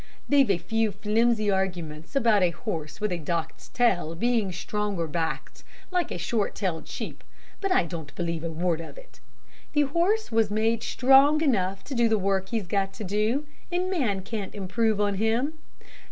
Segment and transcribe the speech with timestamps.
[0.27, 5.63] They've a few flimsy arguments about a horse with a docked tail being stronger backed,
[5.91, 7.23] like a short tailed sheep,
[7.59, 9.19] but I don't believe a word of it.
[9.73, 13.91] The horse was made strong enough to do the work he's got to do, and
[13.91, 15.53] man can't improve on him.